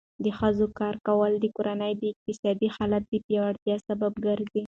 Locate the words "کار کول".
0.79-1.31